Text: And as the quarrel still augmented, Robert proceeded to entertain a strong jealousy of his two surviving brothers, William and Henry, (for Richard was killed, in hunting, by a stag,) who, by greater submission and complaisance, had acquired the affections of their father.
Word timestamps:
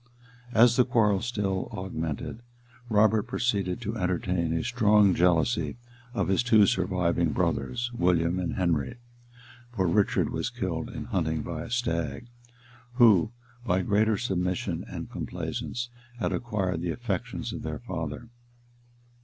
And 0.47 0.57
as 0.57 0.77
the 0.77 0.83
quarrel 0.83 1.21
still 1.21 1.69
augmented, 1.71 2.41
Robert 2.89 3.27
proceeded 3.27 3.81
to 3.81 3.95
entertain 3.95 4.51
a 4.51 4.63
strong 4.63 5.13
jealousy 5.13 5.77
of 6.15 6.27
his 6.27 6.41
two 6.41 6.65
surviving 6.65 7.33
brothers, 7.33 7.91
William 7.93 8.39
and 8.39 8.55
Henry, 8.55 8.97
(for 9.75 9.85
Richard 9.85 10.31
was 10.31 10.49
killed, 10.49 10.89
in 10.89 11.03
hunting, 11.05 11.43
by 11.43 11.65
a 11.65 11.69
stag,) 11.69 12.29
who, 12.93 13.29
by 13.63 13.83
greater 13.83 14.17
submission 14.17 14.83
and 14.89 15.11
complaisance, 15.11 15.89
had 16.17 16.31
acquired 16.31 16.81
the 16.81 16.89
affections 16.89 17.53
of 17.53 17.61
their 17.61 17.77
father. 17.77 18.29